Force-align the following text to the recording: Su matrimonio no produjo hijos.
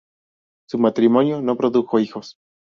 Su 0.67 0.79
matrimonio 0.79 1.43
no 1.43 1.55
produjo 1.55 1.99
hijos. 1.99 2.39